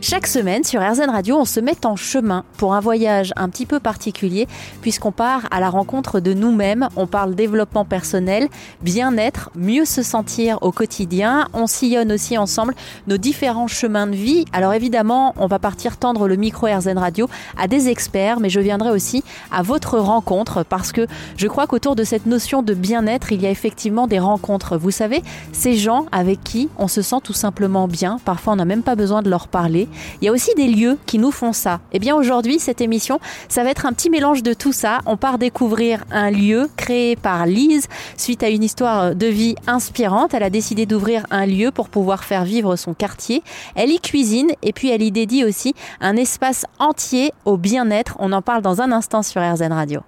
[0.00, 3.66] Chaque semaine sur RZN Radio, on se met en chemin pour un voyage un petit
[3.66, 4.46] peu particulier
[4.80, 6.88] puisqu'on part à la rencontre de nous-mêmes.
[6.94, 8.48] On parle développement personnel,
[8.80, 11.48] bien-être, mieux se sentir au quotidien.
[11.52, 12.74] On sillonne aussi ensemble
[13.08, 14.44] nos différents chemins de vie.
[14.52, 17.28] Alors évidemment, on va partir tendre le micro RZN Radio
[17.58, 21.96] à des experts, mais je viendrai aussi à votre rencontre parce que je crois qu'autour
[21.96, 24.78] de cette notion de bien-être, il y a effectivement des rencontres.
[24.78, 28.20] Vous savez, ces gens avec qui on se sent tout simplement bien.
[28.24, 29.87] Parfois, on n'a même pas besoin de leur parler.
[30.20, 31.80] Il y a aussi des lieux qui nous font ça.
[31.92, 35.00] Eh bien aujourd'hui, cette émission, ça va être un petit mélange de tout ça.
[35.06, 40.34] On part découvrir un lieu créé par Lise suite à une histoire de vie inspirante.
[40.34, 43.42] Elle a décidé d'ouvrir un lieu pour pouvoir faire vivre son quartier.
[43.74, 48.16] Elle y cuisine et puis elle y dédie aussi un espace entier au bien-être.
[48.18, 50.00] On en parle dans un instant sur RZN Radio.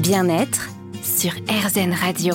[0.00, 0.70] Bien-être
[1.02, 2.34] sur RZN Radio.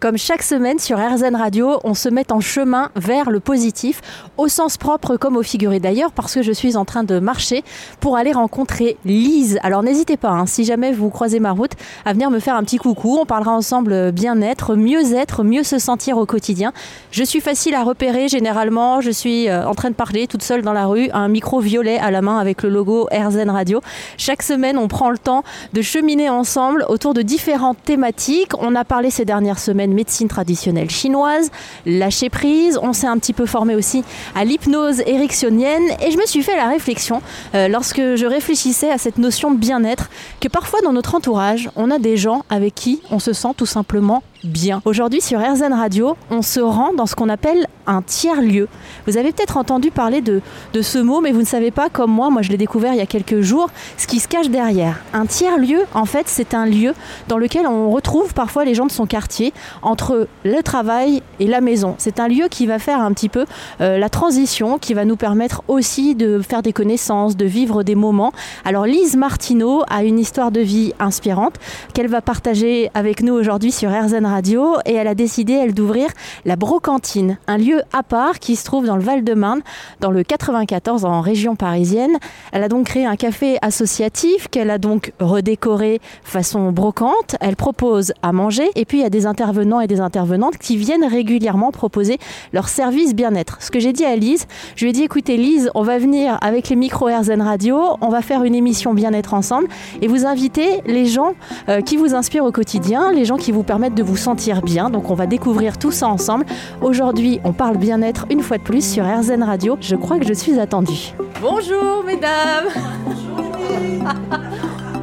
[0.00, 4.00] Comme chaque semaine sur RZN Radio, on se met en chemin vers le positif,
[4.36, 7.64] au sens propre comme au figuré d'ailleurs, parce que je suis en train de marcher
[7.98, 9.58] pour aller rencontrer Lise.
[9.64, 11.72] Alors n'hésitez pas, hein, si jamais vous croisez ma route,
[12.04, 13.18] à venir me faire un petit coucou.
[13.20, 16.72] On parlera ensemble bien-être, mieux être, mieux se sentir au quotidien.
[17.10, 19.00] Je suis facile à repérer généralement.
[19.00, 21.98] Je suis euh, en train de parler toute seule dans la rue, un micro violet
[21.98, 23.80] à la main avec le logo RZN Radio.
[24.16, 28.52] Chaque semaine, on prend le temps de cheminer ensemble autour de différentes thématiques.
[28.60, 31.50] On a parlé ces dernières semaines médecine traditionnelle chinoise,
[31.86, 32.78] lâcher prise.
[32.82, 36.56] On s'est un petit peu formé aussi à l'hypnose érectionienne et je me suis fait
[36.56, 37.22] la réflexion
[37.54, 41.90] euh, lorsque je réfléchissais à cette notion de bien-être que parfois dans notre entourage, on
[41.90, 44.80] a des gens avec qui on se sent tout simplement bien.
[44.84, 48.68] Aujourd'hui sur RZN Radio, on se rend dans ce qu'on appelle un tiers-lieu.
[49.06, 50.40] Vous avez peut-être entendu parler de,
[50.74, 52.98] de ce mot, mais vous ne savez pas, comme moi, moi je l'ai découvert il
[52.98, 55.00] y a quelques jours, ce qui se cache derrière.
[55.12, 56.94] Un tiers-lieu, en fait, c'est un lieu
[57.28, 61.60] dans lequel on retrouve parfois les gens de son quartier, entre le travail et la
[61.60, 61.94] maison.
[61.98, 63.46] C'est un lieu qui va faire un petit peu
[63.80, 67.94] euh, la transition, qui va nous permettre aussi de faire des connaissances, de vivre des
[67.94, 68.32] moments.
[68.64, 71.54] Alors Lise Martineau a une histoire de vie inspirante
[71.94, 76.08] qu'elle va partager avec nous aujourd'hui sur RZN Radio et elle a décidé, elle, d'ouvrir
[76.44, 79.60] la Brocantine, un lieu à part qui se trouve dans le Val-de-Marne,
[80.00, 82.18] dans le 94 en région parisienne.
[82.52, 87.36] Elle a donc créé un café associatif qu'elle a donc redécoré façon brocante.
[87.40, 90.76] Elle propose à manger et puis il y a des intervenants et des intervenantes qui
[90.76, 92.18] viennent régulièrement proposer
[92.52, 93.58] leur service bien-être.
[93.60, 94.46] Ce que j'ai dit à Lise,
[94.76, 98.08] je lui ai dit écoutez Lise, on va venir avec les micros RZN Radio, on
[98.08, 99.68] va faire une émission bien-être ensemble
[100.02, 101.34] et vous inviter les gens
[101.68, 104.90] euh, qui vous inspirent au quotidien, les gens qui vous permettent de vous sentir bien.
[104.90, 106.44] Donc on va découvrir tout ça ensemble.
[106.82, 109.78] Aujourd'hui, on parle bien-être une fois de plus sur RZN Radio.
[109.80, 111.14] Je crois que je suis attendue.
[111.40, 112.66] Bonjour mesdames.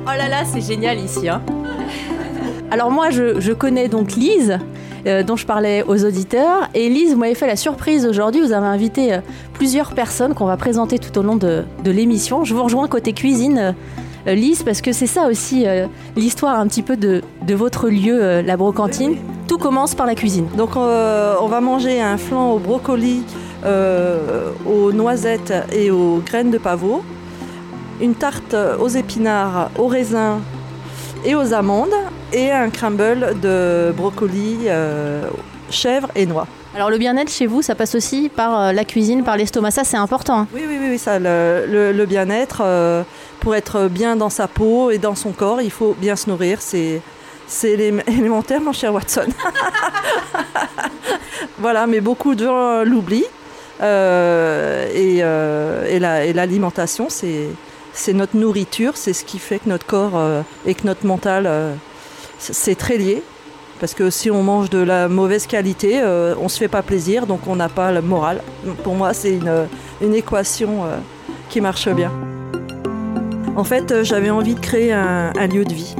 [0.05, 1.27] oh là là, c'est génial ici.
[1.29, 1.41] Hein.
[2.71, 4.59] Alors moi, je, connais donc Lise.
[5.07, 6.67] Euh, dont je parlais aux auditeurs.
[6.73, 8.41] Et Lise, vous m'avez fait la surprise aujourd'hui.
[8.41, 9.19] Vous avez invité euh,
[9.53, 12.43] plusieurs personnes qu'on va présenter tout au long de, de l'émission.
[12.43, 13.75] Je vous rejoins côté cuisine.
[14.27, 17.89] Euh, Lise, parce que c'est ça aussi euh, l'histoire un petit peu de, de votre
[17.89, 19.17] lieu, euh, la brocantine.
[19.47, 20.47] Tout commence par la cuisine.
[20.57, 23.23] Donc on va manger un flan au brocoli,
[23.63, 27.03] aux noisettes et aux graines de pavot,
[28.01, 30.39] une tarte aux épinards, aux raisins
[31.23, 31.93] et aux amandes,
[32.33, 34.57] et un crumble de brocoli,
[35.69, 36.47] chèvre et noix.
[36.75, 39.97] Alors le bien-être chez vous, ça passe aussi par la cuisine, par l'estomac, ça c'est
[39.97, 40.45] important.
[40.53, 43.03] Oui, oui, oui, ça, le, le, le bien-être, euh,
[43.45, 46.57] pour être bien dans sa peau et dans son corps, il faut bien se nourrir,
[46.61, 46.99] c'est,
[47.45, 47.73] c'est
[48.07, 49.27] élémentaire mon cher Watson.
[51.59, 53.27] voilà, mais beaucoup de gens l'oublient.
[53.81, 59.69] Euh, et, euh, et, la, et, l'alimentation, c'est, notre nourriture, c'est ce qui fait que
[59.69, 61.47] notre corps euh, et que notre mental,
[62.39, 63.21] c'est très lié.
[63.79, 67.27] Parce que si on mange de la mauvaise qualité, on ne se fait pas plaisir,
[67.27, 68.41] donc on n'a pas le moral.
[68.83, 69.67] Pour moi, c'est une,
[70.01, 70.85] une, équation
[71.47, 72.11] qui marche bien.
[73.55, 75.95] En fait, euh, j'avais envie de créer un, lieu de vie.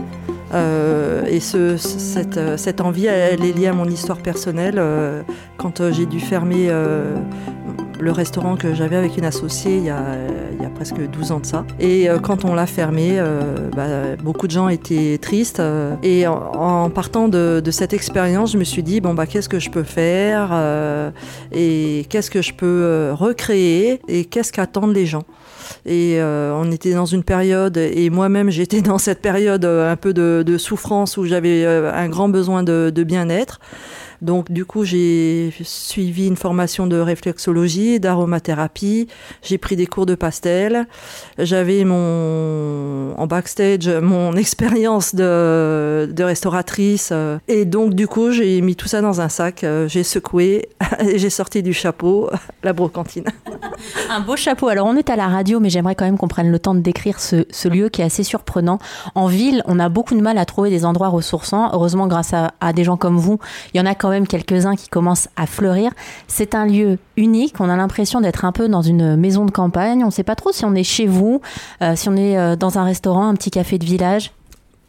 [0.54, 4.76] Euh, et ce, cette, envie, elle est liée à mon histoire personnelle.
[4.78, 5.22] Euh,
[5.58, 7.16] quand j'ai dû fermer euh,
[8.00, 11.66] le restaurant que j'avais avec une associée il y, a, presque 12 ans de ça.
[11.80, 13.22] Et quand on l'a fermé,
[13.74, 15.62] bah, beaucoup de gens étaient tristes.
[16.04, 19.48] et en, en partant de, de, cette expérience, je me suis dit, bon, bah, qu'est-ce
[19.48, 20.52] que je peux faire
[21.54, 25.24] Et qu'est-ce que je peux recréer Et qu'est-ce qu'attendent les gens
[25.86, 30.14] et euh, on était dans une période, et moi-même j'étais dans cette période un peu
[30.14, 33.60] de, souffrance où j'avais un grand besoin de, de bien-être.
[34.22, 39.08] Donc du coup, j'ai suivi une formation de réflexologie, d'aromathérapie,
[39.44, 40.88] j'ai pris des cours de pastel,
[41.38, 47.12] j'avais mon en backstage mon expérience de, de restauratrice
[47.48, 50.70] et donc du coup, j'ai mis tout ça dans un sac, j'ai secoué
[51.02, 52.30] et j'ai sorti du chapeau
[52.64, 53.26] la brocantine.
[54.10, 54.68] Un beau chapeau.
[54.68, 56.80] Alors on est à la radio, mais j'aimerais quand même qu'on prenne le temps de
[56.80, 58.80] décrire ce, lieu qui est assez surprenant.
[59.16, 61.70] En ville, on a beaucoup de mal à trouver des endroits ressourçants.
[61.74, 63.40] Heureusement, grâce à, à des gens comme vous,
[63.74, 65.92] il y en a quand même quelques-uns qui commencent à fleurir.
[66.28, 67.56] C'est un lieu unique.
[67.60, 70.04] On a l'impression d'être un peu dans une maison de campagne.
[70.04, 71.42] On ne sait pas trop si on est chez vous,
[71.82, 74.32] euh, si on est euh, dans un restaurant, un petit café de village.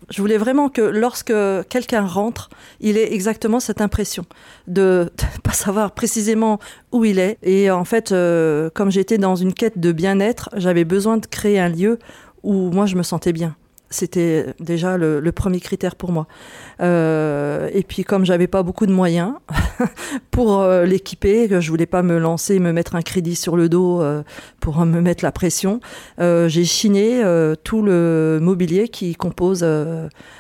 [0.09, 1.35] Je voulais vraiment que lorsque
[1.69, 2.49] quelqu'un rentre,
[2.81, 4.25] il ait exactement cette impression
[4.69, 6.61] de ne pas savoir précisément
[6.93, 7.39] où il est.
[7.43, 11.59] Et en fait, euh, comme j'étais dans une quête de bien-être, j'avais besoin de créer
[11.59, 11.99] un lieu
[12.45, 13.57] où moi je me sentais bien.
[13.89, 16.27] C'était déjà le, premier critère pour moi.
[16.81, 19.35] Euh, et puis comme j'avais pas beaucoup de moyens
[20.33, 23.69] pour euh, l'équiper, que je voulais pas me lancer, me mettre un crédit sur le
[23.69, 24.23] dos euh,
[24.61, 25.81] pour me mettre la pression,
[26.19, 27.23] j'ai chiné
[27.63, 29.65] tout le mobilier qui compose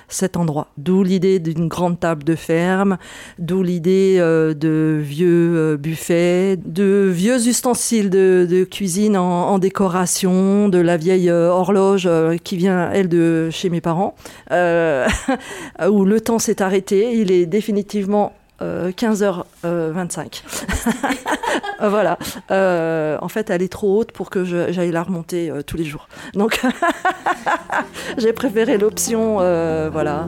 [0.09, 0.69] cet endroit.
[0.77, 2.99] D'où l'idée d'une grande table de ferme,
[3.39, 11.31] d'où l'idée de vieux buffets, de vieux ustensiles de, cuisine en, décoration, de la vieille
[11.31, 12.09] horloge
[12.43, 14.15] qui vient elle de chez mes parents,
[14.51, 17.13] où le temps s'est arrêté.
[17.15, 20.43] Il est définitivement euh, 15h25.
[21.81, 22.19] voilà.
[22.51, 25.85] Euh, en fait, elle est trop haute pour que j'aille la remonter euh, tous les
[25.85, 26.09] jours.
[26.35, 26.61] Donc,
[28.19, 30.27] j'ai préféré l'option, euh, voilà.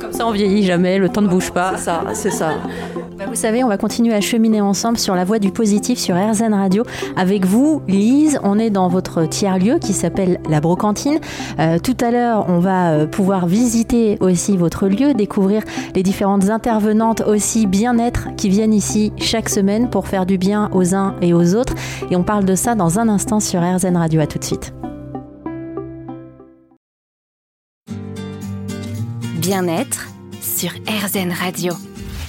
[0.00, 1.76] Comme ça, on vieillit jamais, le temps ne bouge pas.
[1.76, 2.52] C'est ça, c'est ça.
[3.18, 6.16] Bah, vous savez, on va continuer à cheminer ensemble sur la voie du positif sur
[6.16, 6.84] RZN Radio.
[7.16, 11.18] Avec vous, Lise, on est dans votre tiers-lieu qui s'appelle la Brocantine.
[11.58, 15.62] Euh, tout à l'heure, on va euh, pouvoir visiter aussi votre lieu, découvrir
[15.94, 20.94] les différentes intervenantes aussi bien-être qui viennent ici chaque semaine pour faire du bien aux
[20.94, 21.74] uns et aux autres.
[22.10, 24.20] Et on parle de ça dans un instant sur RZN Radio.
[24.20, 24.72] À tout de suite.
[29.40, 30.08] Bien-être
[30.40, 31.72] sur RZN Radio.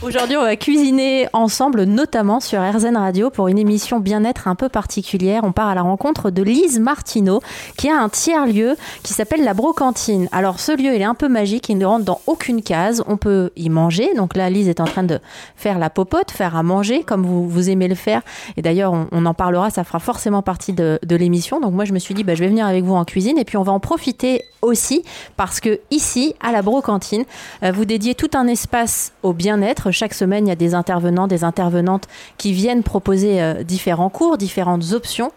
[0.03, 4.69] Aujourd'hui, on va cuisiner ensemble, notamment sur RZN Radio, pour une émission bien-être un peu
[4.69, 5.43] particulière.
[5.43, 7.41] On part à la rencontre de Lise Martineau,
[7.77, 10.29] qui a un tiers-lieu qui s'appelle la Brocantine.
[10.31, 13.03] Alors, ce lieu, il est un peu magique, il ne rentre dans aucune case.
[13.07, 14.13] On peut y manger.
[14.13, 15.19] Donc là, Lise est en train de
[15.55, 18.21] faire la popote, faire à manger, comme vous, aimez le faire.
[18.55, 21.59] Et d'ailleurs, on, en parlera, ça fera forcément partie de, de l'émission.
[21.59, 23.45] Donc moi, je me suis dit, bah, je vais venir avec vous en cuisine, et
[23.45, 25.03] puis on va en profiter aussi,
[25.35, 27.25] parce que ici, à la Brocantine,
[27.63, 31.27] euh, vous dédiez tout un espace au bien-être chaque semaine, il y a des intervenants,
[31.27, 32.05] des intervenantes
[32.37, 35.31] qui viennent proposer euh, différents cours, différentes options.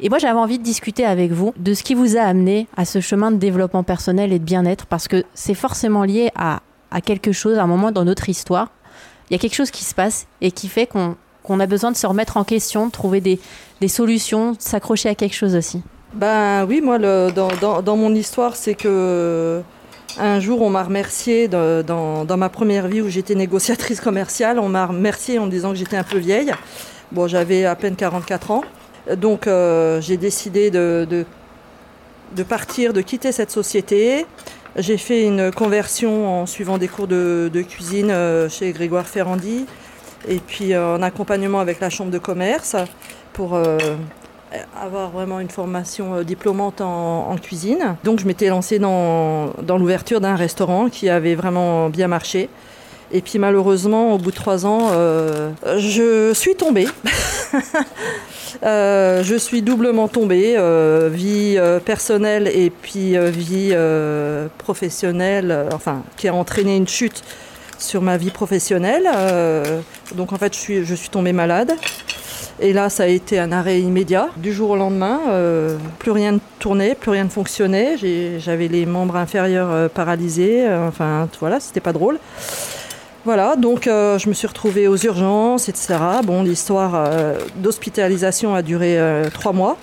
[0.00, 2.84] Et moi, j'avais envie de discuter avec vous de ce qui vous a amené à
[2.84, 6.60] ce chemin de développement personnel et de bien-être, parce que c'est forcément lié à,
[7.04, 8.68] quelque chose, à un moment dans notre histoire.
[9.28, 11.90] Il y a quelque chose qui se passe et qui fait qu'on qu a besoin
[11.90, 13.38] de se remettre en question, de trouver des,
[13.88, 15.82] solutions, de s'accrocher à quelque chose aussi.
[16.14, 19.62] Ben oui, moi, dans mon histoire, c'est que
[20.18, 24.58] un jour, on m'a remercié dans, ma première vie où j'étais négociatrice commerciale.
[24.58, 26.52] On m'a remercié en disant que j'étais un peu vieille.
[27.12, 28.64] Bon, j'avais à peine 44 ans.
[29.16, 31.24] Donc, euh, j'ai décidé de,
[32.48, 34.26] partir, de quitter cette société.
[34.76, 39.64] J'ai fait une conversion en suivant des cours de, cuisine euh, chez Grégoire Ferrandi
[40.28, 42.76] et puis euh, en accompagnement avec la chambre de commerce
[43.32, 43.58] pour
[44.80, 47.96] avoir vraiment une formation diplômante en, cuisine.
[48.04, 52.48] Donc je m'étais lancée dans, dans l'ouverture d'un restaurant qui avait vraiment bien marché.
[53.12, 56.88] Et puis malheureusement, au bout de trois ans, euh, je suis tombée.
[58.64, 63.74] euh, je suis doublement tombée, euh, vie personnelle et puis vie
[64.58, 67.22] professionnelle, enfin, qui a entraîné une chute
[67.78, 69.08] sur ma vie professionnelle.
[70.14, 71.72] donc en fait, je suis, je suis tombée malade.
[72.58, 74.28] Et là, ça a été un arrêt immédiat.
[74.38, 77.96] Du jour au lendemain, euh, plus rien ne tournait, plus rien ne fonctionnait.
[78.38, 80.66] J'avais les membres inférieurs euh, paralysés.
[80.66, 82.18] Euh, enfin, voilà, c'était pas drôle.
[83.26, 85.96] Voilà, donc je me suis retrouvée aux urgences, etc.
[86.22, 87.10] Bon, l'histoire
[87.56, 89.00] d'hospitalisation a duré
[89.34, 89.76] trois mois.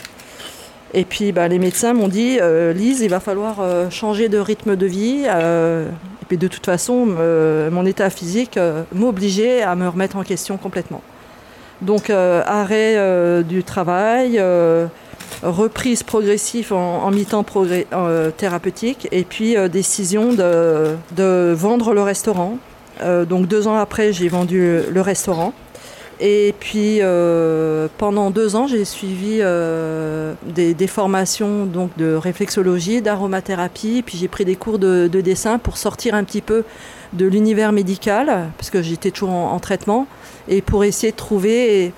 [0.93, 2.39] Et puis bah, les médecins m'ont dit,
[2.73, 3.57] Lise, il va falloir
[3.91, 5.25] changer de rythme de vie.
[5.25, 8.57] et puis de toute façon, mon état physique
[8.95, 11.01] m'obligeait à me remettre en question complètement.
[11.81, 14.87] Donc euh, arrêt euh, du travail, euh,
[15.41, 17.45] reprise progressive en, mi-temps
[18.37, 22.57] thérapeutique et puis décision de, vendre le restaurant.
[23.27, 25.53] donc deux ans après, j'ai vendu le restaurant.
[26.19, 34.03] Et puis euh, pendant deux ans, j'ai suivi euh, des, formations donc de réflexologie, d'aromathérapie,
[34.05, 36.63] puis j'ai pris des cours de, de, dessin pour sortir un petit peu
[37.13, 40.07] de l'univers médical, parce que j'étais toujours en, en, traitement,
[40.47, 41.93] et pour essayer de trouver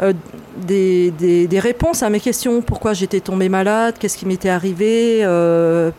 [0.00, 0.12] euh,
[0.56, 2.62] des, des, des, réponses à mes questions.
[2.62, 5.26] Pourquoi j'étais tombée malade, qu'est-ce qui m'était arrivé,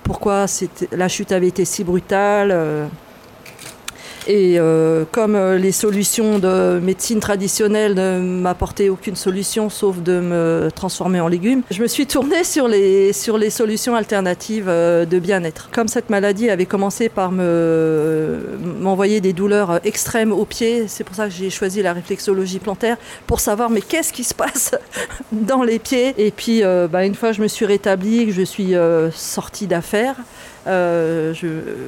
[0.03, 0.45] pourquoi
[0.91, 2.89] la chute avait été si brutale?
[4.27, 10.19] Et euh, comme euh, les solutions de médecine traditionnelle ne m'apportaient aucune solution sauf de
[10.19, 15.05] me transformer en légumes, je me suis tournée sur les, sur les solutions alternatives euh,
[15.05, 15.69] de bien-être.
[15.71, 21.27] Comme cette maladie avait commencé par m'envoyer des douleurs extrêmes aux pieds, c'est pour ça
[21.27, 24.71] que j'ai choisi la réflexologie plantaire pour savoir mais qu'est-ce qui se passe
[25.31, 26.13] dans les pieds.
[26.17, 26.61] Et puis
[26.91, 28.73] bah, une fois je me suis rétablie, que je suis
[29.11, 30.15] sortie d'affaires,
[30.67, 31.33] euh,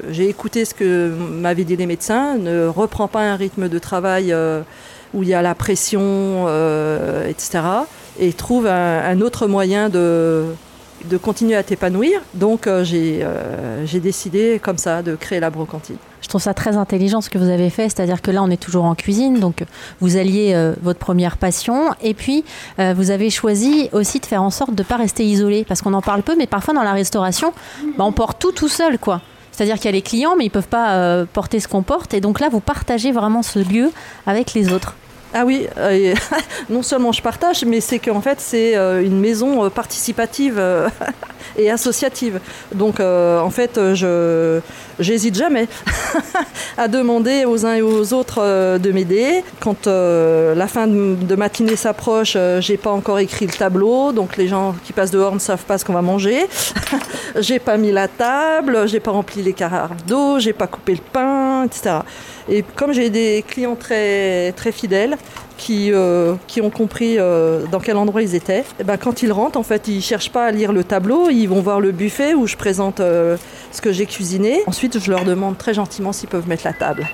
[0.10, 2.38] j'ai écouté ce que m'avaient dit les médecins.
[2.38, 4.62] Ne reprends pas un rythme de travail euh,
[5.14, 6.02] où il y a la pression,
[6.48, 7.60] euh, etc.
[8.20, 10.46] Et trouve un, un autre moyen de,
[11.04, 12.22] de continuer à t'épanouir.
[12.34, 15.98] Donc euh, euh, j'ai décidé comme ça de créer la brocantine.
[16.22, 18.60] Je trouve ça très intelligent ce que vous avez fait, c'est-à-dire que là on est
[18.60, 19.64] toujours en cuisine, donc
[20.00, 22.44] vous alliez euh, votre première passion et puis
[22.78, 25.94] vous avez choisi aussi de faire en sorte de ne pas rester isolé, parce qu'on
[25.94, 27.54] en parle peu, mais parfois dans la restauration,
[27.98, 29.22] bah, on porte tout tout seul quoi.
[29.52, 32.14] C'est-à-dire qu'il y a les clients, mais ils ne peuvent pas porter ce qu'on porte.
[32.14, 33.92] Et donc là, vous partagez vraiment ce lieu
[34.26, 34.96] avec les autres.
[35.38, 36.14] Ah oui, euh,
[36.70, 40.64] non seulement je partage, mais c'est qu'en fait c'est euh, une maison euh, participative
[41.58, 42.40] et associative.
[42.74, 44.62] Donc en fait je
[44.98, 45.68] j'hésite jamais
[46.78, 49.44] à demander aux uns et aux autres de m'aider.
[49.60, 54.74] Quand la fin de matinée s'approche, j'ai pas encore écrit le tableau, donc les gens
[54.86, 56.46] qui passent dehors ne savent pas ce qu'on va manger.
[57.40, 61.04] j'ai pas mis la table, j'ai pas rempli les carafes d'eau, j'ai pas coupé le
[61.12, 61.35] pain,
[61.66, 61.98] etc.
[62.50, 65.18] Et comme j'ai des clients très très fidèles,
[65.58, 68.64] qui, euh, qui ont compris euh, dans quel endroit ils étaient.
[68.80, 71.48] Et ben, quand ils rentrent, en fait, ils cherchent pas à lire le tableau, ils
[71.48, 73.38] vont voir le buffet où je présente euh,
[73.72, 74.62] ce que j'ai cuisiné.
[74.68, 77.08] Ensuite, je leur demande très gentiment s'ils peuvent mettre la table.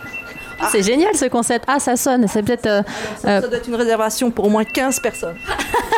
[0.59, 0.69] Ah.
[0.71, 1.65] C'est génial ce concept.
[1.67, 2.27] Ah, ça sonne.
[2.27, 2.83] C'est peut-être.
[3.17, 5.35] Ça, ça, doit être une réservation pour au moins 15 personnes.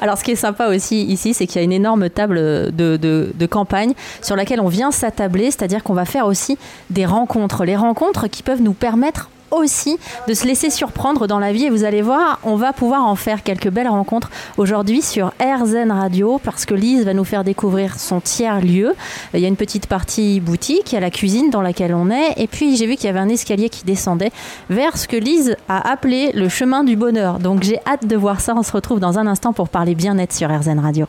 [0.00, 2.96] Alors, ce qui est sympa aussi ici, c'est qu'il y a une énorme table de,
[2.96, 6.58] de, campagne sur laquelle on vient s'attabler, c'est-à-dire qu'on va faire aussi
[6.90, 7.64] des rencontres.
[7.64, 11.70] Les rencontres qui peuvent nous permettre aussi de se laisser surprendre dans la vie et
[11.70, 16.40] vous allez voir, on va pouvoir en faire quelques belles rencontres aujourd'hui sur RZN Radio
[16.42, 18.94] parce que Lise va nous faire découvrir son tiers lieu.
[19.32, 22.10] Il y a une petite partie boutique, il y a la cuisine dans laquelle on
[22.10, 24.32] est et puis j'ai vu qu'il y avait un escalier qui descendait
[24.70, 27.38] vers ce que Lise a appelé le chemin du bonheur.
[27.38, 30.32] Donc j'ai hâte de voir ça, on se retrouve dans un instant pour parler bien-être
[30.32, 31.06] sur RZN Radio.